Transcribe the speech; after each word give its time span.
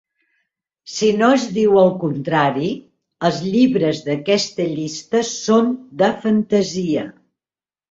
Si 0.93 1.09
no 1.17 1.27
es 1.33 1.43
diu 1.57 1.77
el 1.81 1.91
contrari, 2.03 2.71
els 3.29 3.39
llibres 3.49 4.01
d'aquesta 4.09 4.67
llista 4.73 5.23
són 5.35 5.71
de 6.03 6.13
fantasia. 6.27 7.09